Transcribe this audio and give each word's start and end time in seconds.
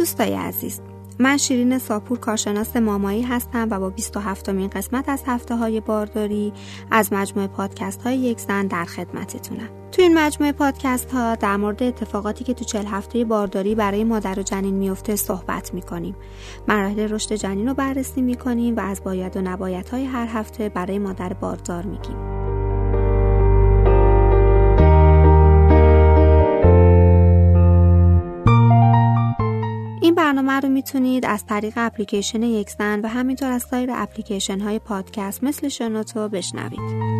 دوستای 0.00 0.34
عزیز 0.34 0.80
من 1.18 1.36
شیرین 1.36 1.78
ساپور 1.78 2.18
کارشناس 2.18 2.76
مامایی 2.76 3.22
هستم 3.22 3.68
و 3.70 3.80
با 3.80 3.90
27 3.90 4.48
مین 4.48 4.68
قسمت 4.68 5.08
از 5.08 5.22
هفته 5.26 5.56
های 5.56 5.80
بارداری 5.80 6.52
از 6.90 7.12
مجموعه 7.12 7.48
پادکست 7.48 8.02
های 8.02 8.16
یک 8.16 8.40
زن 8.40 8.66
در 8.66 8.84
خدمتتونم. 8.84 9.68
تو 9.92 10.02
این 10.02 10.18
مجموعه 10.18 10.52
پادکست 10.52 11.10
ها 11.10 11.34
در 11.34 11.56
مورد 11.56 11.82
اتفاقاتی 11.82 12.44
که 12.44 12.54
تو 12.54 12.64
چل 12.64 12.86
هفته 12.86 13.24
بارداری 13.24 13.74
برای 13.74 14.04
مادر 14.04 14.38
و 14.38 14.42
جنین 14.42 14.74
میفته 14.74 15.16
صحبت 15.16 15.74
می‌کنیم. 15.74 16.16
مراحل 16.68 17.12
رشد 17.12 17.34
جنین 17.34 17.68
رو 17.68 17.74
بررسی 17.74 18.22
می‌کنیم 18.22 18.76
و 18.76 18.80
از 18.80 19.04
باید 19.04 19.36
و 19.36 19.40
نباید 19.40 19.88
های 19.88 20.04
هر 20.04 20.26
هفته 20.26 20.68
برای 20.68 20.98
مادر 20.98 21.32
باردار 21.32 21.82
میگیم. 21.82 22.39
برنامه 30.50 30.66
رو 30.66 30.68
می‌تونید 30.68 31.26
از 31.26 31.46
طریق 31.46 31.72
اپلیکیشن 31.76 32.42
یکزن 32.42 33.00
و 33.00 33.08
همینطور 33.08 33.52
از 33.52 33.62
سایر 33.62 33.90
اپلیکیشن 33.92 34.60
های 34.60 34.78
پادکست 34.78 35.44
مثل 35.44 35.68
شنوتو 35.68 36.28
بشنوید. 36.28 37.10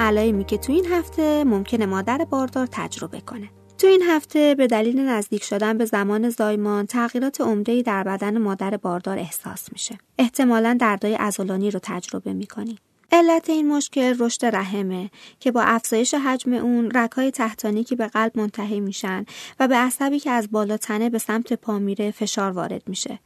علائمی 0.00 0.44
که 0.44 0.58
تو 0.58 0.72
این 0.72 0.86
هفته 0.92 1.44
ممکنه 1.44 1.86
مادر 1.86 2.26
باردار 2.30 2.68
تجربه 2.72 3.20
کنه. 3.20 3.48
تو 3.78 3.86
این 3.86 4.02
هفته 4.02 4.54
به 4.54 4.66
دلیل 4.66 5.00
نزدیک 5.00 5.44
شدن 5.44 5.78
به 5.78 5.84
زمان 5.84 6.30
زایمان 6.30 6.86
تغییرات 6.86 7.40
عمده‌ای 7.40 7.82
در 7.82 8.04
بدن 8.04 8.38
مادر 8.38 8.76
باردار 8.76 9.18
احساس 9.18 9.72
میشه. 9.72 9.98
احتمالا 10.18 10.76
دردای 10.80 11.14
عضلانی 11.14 11.70
رو 11.70 11.80
تجربه 11.82 12.32
می‌کنی. 12.32 12.78
علت 13.12 13.50
این 13.50 13.68
مشکل 13.68 14.16
رشد 14.18 14.46
رحمه 14.46 15.10
که 15.40 15.50
با 15.50 15.62
افزایش 15.62 16.14
حجم 16.14 16.52
اون 16.52 16.90
رکای 16.90 17.30
تحتانی 17.30 17.84
که 17.84 17.96
به 17.96 18.06
قلب 18.06 18.32
منتهی 18.34 18.80
میشن 18.80 19.24
و 19.60 19.68
به 19.68 19.76
عصبی 19.76 20.18
که 20.18 20.30
از 20.30 20.50
بالا 20.50 20.76
تنه 20.76 21.10
به 21.10 21.18
سمت 21.18 21.52
پا 21.52 21.78
میره 21.78 22.10
فشار 22.10 22.50
وارد 22.50 22.82
میشه. 22.86 23.18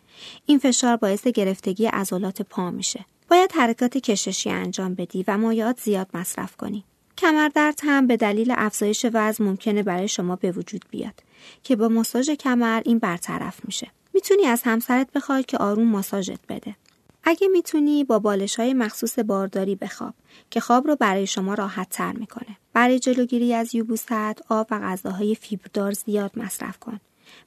این 0.47 0.59
فشار 0.59 0.97
باعث 0.97 1.27
گرفتگی 1.27 1.87
عضلات 1.87 2.43
پا 2.43 2.71
میشه. 2.71 3.05
باید 3.29 3.53
حرکات 3.53 3.99
کششی 3.99 4.51
انجام 4.51 4.95
بدی 4.95 5.25
و 5.29 5.39
مایعات 5.39 5.81
زیاد 5.81 6.09
مصرف 6.15 6.57
کنی. 6.57 6.85
کمردرد 7.23 7.81
هم 7.83 8.07
به 8.07 8.17
دلیل 8.17 8.55
افزایش 8.57 9.07
وزن 9.13 9.45
ممکنه 9.45 9.83
برای 9.83 10.09
شما 10.09 10.37
به 10.37 10.53
وجود 10.53 10.85
بیاد 10.91 11.15
که 11.63 11.77
با 11.77 11.89
ماساژ 11.89 12.31
کمر 12.31 12.83
این 12.85 12.99
برطرف 12.99 13.65
میشه. 13.65 13.91
می‌تونی 14.15 14.47
از 14.47 14.63
همسرت 14.65 15.13
بخوای 15.15 15.43
که 15.43 15.59
آروم 15.59 15.89
ماساژت 15.89 16.41
بده. 16.49 16.77
اگه 17.25 17.49
می‌تونی 17.49 18.05
با 18.05 18.19
بالش 18.19 18.57
های 18.61 18.75
مخصوص 18.75 19.19
بارداری 19.19 19.75
بخواب 19.75 20.15
که 20.51 20.61
خواب 20.61 20.87
رو 20.87 20.97
برای 20.97 21.27
شما 21.27 21.55
راحت 21.55 21.89
تر 21.91 22.13
می‌کنه. 22.13 22.57
برای 22.73 22.99
جلوگیری 22.99 23.55
از 23.55 23.75
یوبوست 23.75 24.13
آب 24.49 24.67
و 24.71 24.79
غذاهای 24.79 25.35
فیبردار 25.35 25.93
زیاد 25.93 26.31
مصرف 26.37 26.79
کن 26.79 27.01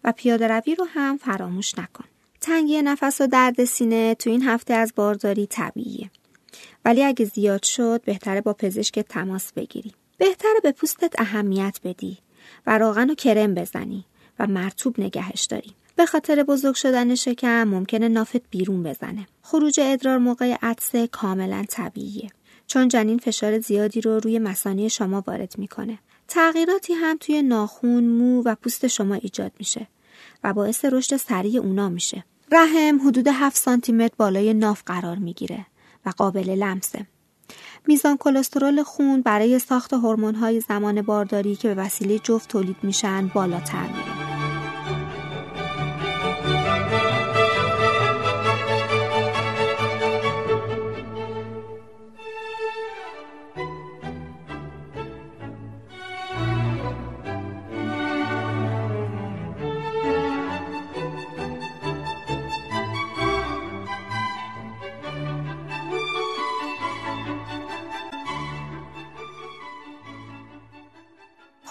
و 0.04 0.12
پیاده 0.12 0.48
روی 0.48 0.76
رو 0.76 0.86
هم 0.86 1.18
فراموش 1.18 1.78
نکن. 1.78 2.06
تنگی 2.42 2.82
نفس 2.82 3.22
و 3.22 3.28
درد 3.28 3.66
سینه 3.66 4.16
تو 4.16 4.30
این 4.30 4.44
هفته 4.44 4.74
از 4.74 4.94
بارداری 4.96 5.48
طبیعیه. 5.48 6.10
ولی 6.86 7.04
اگه 7.04 7.26
زیاد 7.26 7.64
شد 7.64 8.02
بهتره 8.06 8.42
با 8.42 8.54
پزشک 8.54 9.00
تماس 9.00 9.54
بگیری. 9.54 9.94
بهتره 10.18 10.60
به 10.64 10.72
پوستت 10.72 11.14
اهمیت 11.18 11.80
بدی 11.84 12.18
و 12.68 12.78
روغن 12.78 13.10
و 13.10 13.16
کرم 13.16 13.54
بزنی 13.54 14.06
و 14.40 14.48
مرتوب 14.48 15.00
نگهش 15.00 15.44
داری. 15.44 15.72
به 15.96 16.06
خاطر 16.06 16.44
بزرگ 16.44 16.76
شدن 16.76 17.16
شکم 17.16 17.64
ممکنه 17.64 18.08
نافت 18.08 18.50
بیرون 18.50 18.84
بزنه. 18.84 19.28
خروج 19.42 19.80
ادرار 19.80 20.18
موقع 20.18 20.56
عطسه 20.62 21.08
کاملا 21.08 21.66
طبیعیه. 21.70 22.30
چون 22.68 22.88
جنین 22.88 23.18
فشار 23.18 23.60
زیادی 23.60 24.02
رو 24.02 24.20
روی 24.20 24.40
مسانی 24.40 24.90
شما 24.90 25.24
وارد 25.28 25.54
می‌کنه. 25.58 26.00
تغییراتی 26.28 26.94
هم 26.94 27.18
توی 27.18 27.42
ناخون، 27.42 28.04
مو 28.04 28.42
و 28.46 28.56
پوست 28.56 28.88
شما 28.88 29.16
ایجاد 29.16 29.52
میشه 29.60 29.88
و 30.44 30.54
باعث 30.54 30.86
رشد 30.86 31.16
سریع 31.18 31.62
اونا 31.62 31.90
میشه. 31.90 32.24
رحم 32.52 33.08
حدود 33.08 33.28
7 33.28 33.58
سانتی 33.58 33.92
متر 33.92 34.14
بالای 34.18 34.54
ناف 34.54 34.84
قرار 34.86 35.18
می‌گیره 35.18 35.66
و 36.06 36.10
قابل 36.10 36.50
لمسه. 36.50 37.06
میزان 37.88 38.18
کلسترول 38.18 38.84
خون 38.84 39.22
برای 39.22 39.60
ساخت 39.60 39.94
های 39.94 40.60
زمان 40.60 41.02
بارداری 41.02 41.56
که 41.56 41.68
به 41.68 41.84
وسیله 41.84 42.20
جفت 42.20 42.50
تولید 42.50 42.78
میشن 42.84 43.28
بالاتر 43.28 43.88
میره. 43.88 44.15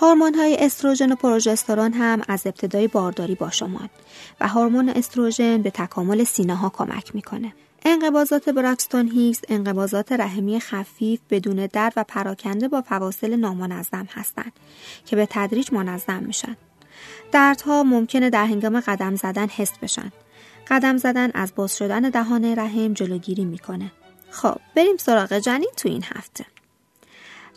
هورمون 0.04 0.34
های 0.34 0.56
استروژن 0.60 1.12
و 1.12 1.14
پروژسترون 1.14 1.92
هم 1.92 2.22
از 2.28 2.46
ابتدای 2.46 2.88
بارداری 2.88 3.34
با 3.34 3.50
شما 3.50 3.80
و 4.40 4.48
هورمون 4.48 4.88
استروژن 4.88 5.62
به 5.62 5.70
تکامل 5.70 6.24
سینه 6.24 6.54
ها 6.54 6.68
کمک 6.68 7.14
می‌کنه. 7.14 7.52
انقباضات 7.84 8.48
براکستون 8.48 9.08
هیکس 9.08 9.40
انقباضات 9.48 10.12
رحمی 10.12 10.60
خفیف 10.60 11.20
بدون 11.30 11.68
درد 11.72 11.92
و 11.96 12.04
پراکنده 12.08 12.68
با 12.68 12.82
فواصل 12.82 13.36
نامنظم 13.36 14.08
هستند 14.10 14.52
که 15.06 15.16
به 15.16 15.26
تدریج 15.30 15.72
منظم 15.72 16.22
میشن. 16.22 16.56
دردها 17.32 17.82
ممکنه 17.82 18.30
در 18.30 18.46
هنگام 18.46 18.80
قدم 18.80 19.16
زدن 19.16 19.46
حس 19.46 19.78
بشن. 19.82 20.12
قدم 20.70 20.96
زدن 20.96 21.30
از 21.34 21.52
باز 21.56 21.76
شدن 21.76 22.00
دهان 22.00 22.44
رحم 22.44 22.92
جلوگیری 22.92 23.44
می‌کنه. 23.44 23.92
خب 24.30 24.56
بریم 24.76 24.96
سراغ 24.96 25.38
جنین 25.38 25.70
تو 25.76 25.88
این 25.88 26.04
هفته. 26.14 26.53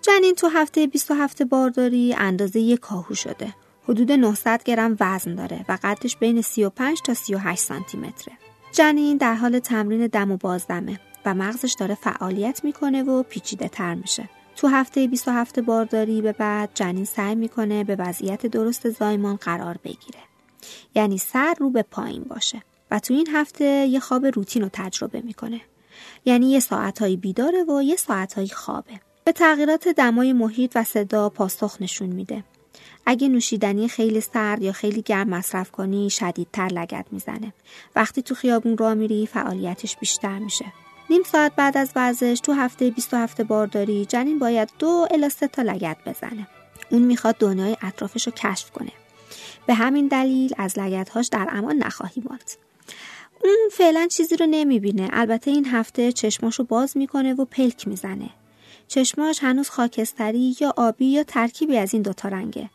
جنین 0.01 0.35
تو 0.35 0.47
هفته 0.47 0.87
27 0.87 1.41
بارداری 1.41 2.15
اندازه 2.17 2.59
یک 2.59 2.79
کاهو 2.79 3.15
شده. 3.15 3.53
حدود 3.83 4.11
900 4.11 4.63
گرم 4.63 4.97
وزن 4.99 5.35
داره 5.35 5.65
و 5.69 5.77
قدش 5.83 6.17
بین 6.17 6.41
35 6.41 7.01
تا 7.01 7.13
38 7.13 7.61
سانتی 7.61 7.97
متره. 7.97 8.33
جنین 8.71 9.17
در 9.17 9.33
حال 9.33 9.59
تمرین 9.59 10.07
دم 10.07 10.31
و 10.31 10.37
بازدمه 10.37 10.99
و 11.25 11.33
مغزش 11.33 11.75
داره 11.79 11.95
فعالیت 11.95 12.63
می‌کنه 12.63 13.03
و 13.03 13.23
پیچیده 13.23 13.67
تر 13.67 13.95
میشه. 13.95 14.29
تو 14.55 14.67
هفته 14.67 15.07
27 15.07 15.59
بارداری 15.59 16.21
به 16.21 16.31
بعد 16.31 16.69
جنین 16.73 17.05
سعی 17.05 17.35
می‌کنه 17.35 17.83
به 17.83 17.95
وضعیت 17.95 18.45
درست 18.45 18.89
زایمان 18.89 19.35
قرار 19.35 19.77
بگیره. 19.83 20.19
یعنی 20.95 21.17
سر 21.17 21.55
رو 21.59 21.69
به 21.69 21.81
پایین 21.81 22.23
باشه 22.23 22.61
و 22.91 22.99
تو 22.99 23.13
این 23.13 23.27
هفته 23.33 23.65
یه 23.65 23.99
خواب 23.99 24.25
روتین 24.25 24.61
رو 24.61 24.69
تجربه 24.73 25.21
می‌کنه. 25.21 25.61
یعنی 26.25 26.51
یه 26.51 26.59
ساعتهایی 26.59 27.17
بیداره 27.17 27.63
و 27.63 27.81
یه 27.83 27.95
ساعتهایی 27.95 28.49
خوابه. 28.49 28.99
به 29.27 29.33
تغییرات 29.33 29.87
دمای 29.87 30.33
محیط 30.33 30.71
و 30.75 30.83
صدا 30.83 31.29
پاسخ 31.29 31.81
نشون 31.81 32.09
میده. 32.09 32.43
اگه 33.05 33.27
نوشیدنی 33.27 33.87
خیلی 33.87 34.21
سرد 34.21 34.61
یا 34.61 34.71
خیلی 34.71 35.01
گرم 35.01 35.29
مصرف 35.29 35.71
کنی 35.71 36.09
شدیدتر 36.09 36.67
لگت 36.67 37.05
می‌زنه. 37.11 37.53
وقتی 37.95 38.21
تو 38.21 38.35
خیابون 38.35 38.77
را 38.77 38.95
میری 38.95 39.27
فعالیتش 39.27 39.97
بیشتر 39.97 40.39
میشه. 40.39 40.65
نیم 41.09 41.23
ساعت 41.23 41.55
بعد 41.55 41.77
از 41.77 41.91
ورزش 41.95 42.39
تو 42.43 42.53
هفته 42.53 42.89
27 42.91 43.41
بارداری 43.41 44.05
جنین 44.05 44.39
باید 44.39 44.69
دو 44.79 45.07
الا 45.11 45.29
سه 45.29 45.47
تا 45.47 45.61
لگت 45.61 45.97
بزنه. 46.05 46.47
اون 46.91 47.01
می‌خواد 47.01 47.35
دنیای 47.37 47.77
اطرافش 47.81 48.27
رو 48.27 48.33
کشف 48.33 48.71
کنه. 48.71 48.91
به 49.65 49.73
همین 49.73 50.07
دلیل 50.07 50.53
از 50.57 50.79
لگتهاش 50.79 51.27
در 51.27 51.47
امان 51.51 51.75
نخواهی 51.75 52.23
ماند. 52.29 52.51
اون 53.43 53.69
فعلا 53.71 54.07
چیزی 54.07 54.37
رو 54.37 54.45
نمی‌بینه 54.45 55.09
البته 55.13 55.51
این 55.51 55.65
هفته 55.65 56.11
چشماشو 56.11 56.63
باز 56.63 56.97
می‌کنه 56.97 57.33
و 57.33 57.45
پلک 57.45 57.87
می‌زنه 57.87 58.29
چشماش 58.87 59.43
هنوز 59.43 59.69
خاکستری 59.69 60.55
یا 60.61 60.73
آبی 60.77 61.05
یا 61.05 61.23
ترکیبی 61.23 61.77
از 61.77 61.93
این 61.93 62.03
دوتا 62.03 62.29
رنگه 62.29 62.69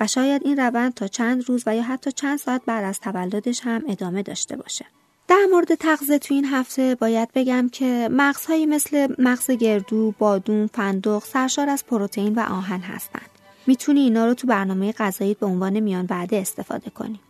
و 0.00 0.06
شاید 0.06 0.42
این 0.44 0.56
روند 0.56 0.94
تا 0.94 1.08
چند 1.08 1.48
روز 1.48 1.62
و 1.66 1.76
یا 1.76 1.82
حتی 1.82 2.12
چند 2.12 2.38
ساعت 2.38 2.62
بعد 2.66 2.84
از 2.84 3.00
تولدش 3.00 3.60
هم 3.60 3.82
ادامه 3.88 4.22
داشته 4.22 4.56
باشه. 4.56 4.86
در 5.28 5.46
مورد 5.50 5.74
تغذیه 5.74 6.18
تو 6.18 6.34
این 6.34 6.44
هفته 6.44 6.94
باید 6.94 7.28
بگم 7.34 7.68
که 7.72 8.08
مغزهایی 8.12 8.66
مثل 8.66 9.14
مغز 9.18 9.50
گردو، 9.50 10.14
بادون، 10.18 10.66
فندق 10.66 11.24
سرشار 11.24 11.68
از 11.68 11.86
پروتئین 11.86 12.34
و 12.34 12.40
آهن 12.40 12.80
هستند. 12.80 13.30
می‌تونی 13.66 14.00
اینا 14.00 14.26
رو 14.26 14.34
تو 14.34 14.46
برنامه 14.46 14.92
غذایی 14.92 15.34
به 15.34 15.46
عنوان 15.46 15.80
میان 15.80 16.06
وعده 16.10 16.36
استفاده 16.36 16.90
کنی. 16.90 17.20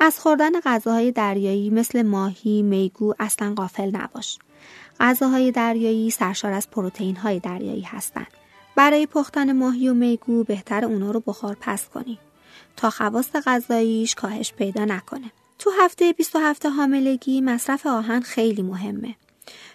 از 0.00 0.18
خوردن 0.18 0.60
غذاهای 0.60 1.12
دریایی 1.12 1.70
مثل 1.70 2.02
ماهی، 2.02 2.62
میگو 2.62 3.14
اصلا 3.18 3.54
غافل 3.54 3.96
نباش. 3.96 4.38
غذاهای 5.02 5.50
دریایی 5.50 6.10
سرشار 6.10 6.52
از 6.52 6.70
پروتئین 6.70 7.16
های 7.16 7.40
دریایی 7.40 7.82
هستند. 7.82 8.26
برای 8.76 9.06
پختن 9.06 9.52
ماهی 9.52 9.88
و 9.88 9.94
میگو 9.94 10.44
بهتر 10.44 10.84
اونا 10.84 11.10
رو 11.10 11.20
بخار 11.20 11.56
پس 11.60 11.88
کنی 11.88 12.18
تا 12.76 12.90
خواست 12.90 13.36
غذاییش 13.48 14.14
کاهش 14.14 14.52
پیدا 14.52 14.84
نکنه. 14.84 15.32
تو 15.58 15.70
هفته 15.80 16.12
27 16.12 16.66
حاملگی 16.66 17.40
مصرف 17.40 17.86
آهن 17.86 18.20
خیلی 18.20 18.62
مهمه. 18.62 19.14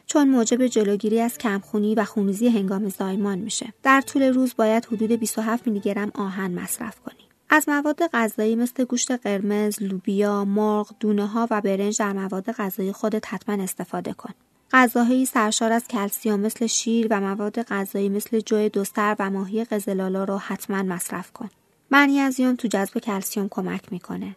چون 0.05 0.29
موجب 0.29 0.67
جلوگیری 0.67 1.21
از 1.21 1.37
کمخونی 1.37 1.95
و 1.95 2.03
خونریزی 2.03 2.47
هنگام 2.47 2.89
زایمان 2.89 3.39
میشه. 3.39 3.73
در 3.83 4.01
طول 4.01 4.23
روز 4.23 4.53
باید 4.57 4.85
حدود 4.85 5.11
27 5.11 5.67
میلی 5.67 5.79
گرم 5.79 6.11
آهن 6.15 6.51
مصرف 6.51 6.99
کنی. 6.99 7.27
از 7.49 7.69
مواد 7.69 8.07
غذایی 8.07 8.55
مثل 8.55 8.83
گوشت 8.83 9.11
قرمز، 9.11 9.81
لوبیا، 9.81 10.45
مرغ، 10.45 10.91
دونه 10.99 11.27
ها 11.27 11.47
و 11.51 11.61
برنج 11.61 11.99
در 11.99 12.13
مواد 12.13 12.51
غذایی 12.51 12.91
خودت 12.91 13.33
حتما 13.33 13.63
استفاده 13.63 14.13
کن. 14.13 14.33
غذاهایی 14.71 15.25
سرشار 15.25 15.71
از 15.71 15.87
کلسیوم 15.87 16.39
مثل 16.39 16.67
شیر 16.67 17.07
و 17.09 17.21
مواد 17.21 17.61
غذایی 17.61 18.09
مثل 18.09 18.39
جوی 18.39 18.69
دوستر 18.69 19.15
و 19.19 19.29
ماهی 19.29 19.63
قزلالا 19.63 20.23
رو 20.23 20.37
حتما 20.37 20.83
مصرف 20.83 21.31
کن. 21.31 21.49
منیزیم 21.91 22.55
تو 22.55 22.67
جذب 22.67 22.99
کلسیوم 22.99 23.47
کمک 23.49 23.91
می‌کنه 23.91 24.35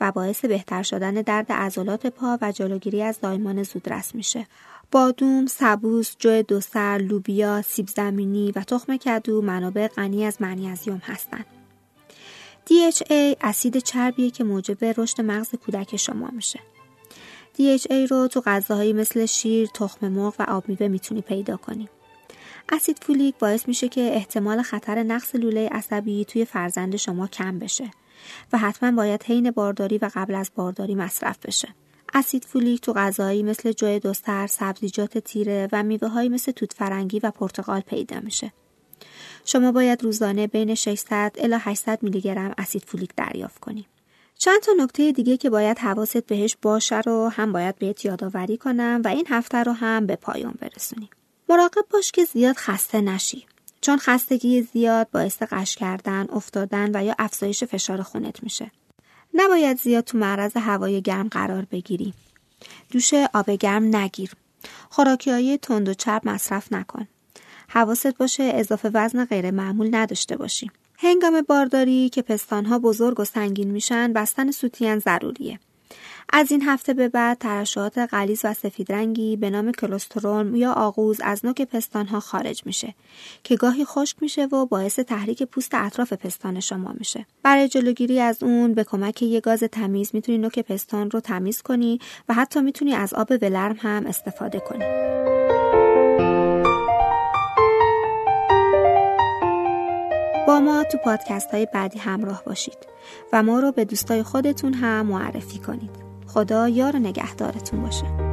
و 0.00 0.12
باعث 0.12 0.44
بهتر 0.44 0.82
شدن 0.82 1.14
درد 1.14 1.52
عضلات 1.52 2.06
پا 2.06 2.38
و 2.42 2.52
جلوگیری 2.52 3.02
از 3.02 3.18
زایمان 3.22 3.62
زودرس 3.62 4.14
میشه. 4.14 4.46
بادوم، 4.90 5.46
سبوس، 5.46 6.16
جو 6.18 6.42
دوسر، 6.42 6.98
لوبیا، 6.98 7.62
سیب 7.62 7.88
زمینی 7.88 8.52
و 8.56 8.60
تخم 8.60 8.96
کدو 8.96 9.42
منابع 9.42 9.88
غنی 9.88 10.24
از 10.24 10.36
منیزیم 10.42 11.02
هستند. 11.04 11.46
DHA 12.66 13.36
اسید 13.40 13.78
چربیه 13.78 14.30
که 14.30 14.44
موجب 14.44 14.84
رشد 14.84 15.20
مغز 15.20 15.54
کودک 15.54 15.96
شما 15.96 16.28
میشه. 16.32 16.60
DHA 17.58 18.10
رو 18.10 18.28
تو 18.28 18.40
غذاهایی 18.40 18.92
مثل 18.92 19.26
شیر، 19.26 19.68
تخم 19.74 20.08
مرغ 20.08 20.34
و 20.38 20.42
آب 20.42 20.68
میوه 20.68 20.88
می‌تونی 20.88 21.20
پیدا 21.20 21.56
کنی. 21.56 21.88
اسید 22.72 22.98
فولیک 23.02 23.34
باعث 23.38 23.68
میشه 23.68 23.88
که 23.88 24.00
احتمال 24.00 24.62
خطر 24.62 25.02
نقص 25.02 25.34
لوله 25.34 25.68
عصبی 25.68 26.24
توی 26.24 26.44
فرزند 26.44 26.96
شما 26.96 27.26
کم 27.26 27.58
بشه 27.58 27.90
و 28.52 28.58
حتما 28.58 28.92
باید 28.92 29.22
حین 29.22 29.50
بارداری 29.50 29.98
و 29.98 30.10
قبل 30.14 30.34
از 30.34 30.50
بارداری 30.54 30.94
مصرف 30.94 31.38
بشه. 31.46 31.68
اسید 32.14 32.44
فولیک 32.44 32.80
تو 32.80 32.92
غذایی 32.92 33.42
مثل 33.42 33.72
جوی 33.72 34.00
دوستر، 34.00 34.46
سبزیجات 34.46 35.18
تیره 35.18 35.68
و 35.72 35.82
میوه 35.82 36.28
مثل 36.28 36.52
توت 36.52 36.72
فرنگی 36.72 37.18
و 37.18 37.30
پرتقال 37.30 37.80
پیدا 37.80 38.20
میشه. 38.20 38.52
شما 39.44 39.72
باید 39.72 40.02
روزانه 40.02 40.46
بین 40.46 40.74
600 40.74 41.32
الی 41.38 41.56
800 41.60 41.98
میلی 42.02 42.20
گرم 42.20 42.54
اسید 42.58 42.84
فولیک 42.84 43.10
دریافت 43.16 43.58
کنید. 43.58 43.86
چند 44.44 44.60
تا 44.60 44.72
نکته 44.78 45.12
دیگه 45.12 45.36
که 45.36 45.50
باید 45.50 45.78
حواست 45.78 46.26
بهش 46.26 46.56
باشه 46.62 47.00
رو 47.00 47.28
هم 47.28 47.52
باید 47.52 47.76
بهت 47.76 48.04
یادآوری 48.04 48.56
کنم 48.56 49.00
و 49.04 49.08
این 49.08 49.26
هفته 49.28 49.58
رو 49.58 49.72
هم 49.72 50.06
به 50.06 50.16
پایان 50.16 50.54
برسونیم. 50.60 51.08
مراقب 51.48 51.84
باش 51.90 52.12
که 52.12 52.24
زیاد 52.24 52.56
خسته 52.56 53.00
نشی. 53.00 53.46
چون 53.80 53.98
خستگی 53.98 54.62
زیاد 54.62 55.10
باعث 55.10 55.42
قش 55.42 55.76
کردن، 55.76 56.26
افتادن 56.32 56.90
و 56.94 57.04
یا 57.04 57.14
افزایش 57.18 57.64
فشار 57.64 58.02
خونت 58.02 58.42
میشه. 58.42 58.70
نباید 59.34 59.78
زیاد 59.78 60.04
تو 60.04 60.18
معرض 60.18 60.56
هوای 60.56 61.02
گرم 61.02 61.28
قرار 61.28 61.64
بگیری. 61.70 62.14
دوش 62.90 63.14
آب 63.14 63.50
گرم 63.50 63.96
نگیر. 63.96 64.30
خوراکی 64.90 65.30
های 65.30 65.58
تند 65.58 65.88
و 65.88 65.94
چرب 65.94 66.28
مصرف 66.28 66.72
نکن. 66.72 67.08
حواست 67.68 68.14
باشه 68.18 68.52
اضافه 68.54 68.90
وزن 68.94 69.24
غیر 69.24 69.50
معمول 69.50 69.94
نداشته 69.94 70.36
باشی. 70.36 70.70
هنگام 71.04 71.42
بارداری 71.42 72.08
که 72.08 72.22
پستانها 72.22 72.78
بزرگ 72.78 73.20
و 73.20 73.24
سنگین 73.24 73.70
میشن 73.70 74.12
بستن 74.12 74.50
سوتین 74.50 74.98
ضروریه. 74.98 75.58
از 76.32 76.50
این 76.50 76.62
هفته 76.62 76.94
به 76.94 77.08
بعد 77.08 77.38
ترشحات 77.38 77.98
غلیظ 77.98 78.40
و 78.44 78.54
سفید 78.54 78.92
رنگی 78.92 79.36
به 79.36 79.50
نام 79.50 79.72
کلسترول 79.72 80.54
یا 80.54 80.72
آغوز 80.72 81.20
از 81.20 81.44
نوک 81.44 81.62
پستانها 81.62 82.20
خارج 82.20 82.62
میشه 82.66 82.94
که 83.44 83.56
گاهی 83.56 83.84
خشک 83.84 84.16
میشه 84.20 84.46
و 84.46 84.66
باعث 84.66 84.98
تحریک 84.98 85.42
پوست 85.42 85.74
اطراف 85.74 86.12
پستان 86.12 86.60
شما 86.60 86.94
میشه. 86.98 87.26
برای 87.42 87.68
جلوگیری 87.68 88.20
از 88.20 88.42
اون 88.42 88.74
به 88.74 88.84
کمک 88.84 89.22
یه 89.22 89.40
گاز 89.40 89.62
تمیز 89.62 90.10
می‌تونی 90.14 90.38
نوک 90.38 90.58
پستان 90.58 91.10
رو 91.10 91.20
تمیز 91.20 91.62
کنی 91.62 91.98
و 92.28 92.34
حتی 92.34 92.60
می‌تونی 92.60 92.94
از 92.94 93.14
آب 93.14 93.32
ولرم 93.42 93.76
هم 93.80 94.06
استفاده 94.06 94.60
کنی. 94.60 94.84
با 100.46 100.60
ما 100.60 100.84
تو 100.84 100.98
پادکست 100.98 101.50
های 101.50 101.66
بعدی 101.74 101.98
همراه 101.98 102.42
باشید 102.46 102.78
و 103.32 103.42
ما 103.42 103.60
رو 103.60 103.72
به 103.72 103.84
دوستای 103.84 104.22
خودتون 104.22 104.74
هم 104.74 105.06
معرفی 105.06 105.58
کنید. 105.58 105.90
خدا 106.26 106.68
یار 106.68 106.96
نگهدارتون 106.96 107.82
باشه. 107.82 108.31